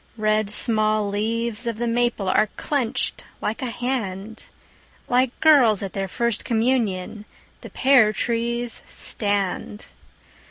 Red 0.17 0.49
small 0.49 1.07
leaves 1.07 1.67
of 1.67 1.77
the 1.77 1.87
maple 1.87 2.27
Are 2.27 2.49
clenched 2.57 3.23
like 3.39 3.61
a 3.61 3.69
hand, 3.69 4.45
Like 5.07 5.39
girls 5.41 5.83
at 5.83 5.93
their 5.93 6.07
first 6.07 6.43
communion 6.43 7.25
The 7.61 7.69
pear 7.69 8.11
trees 8.11 8.81
stand. 8.89 9.85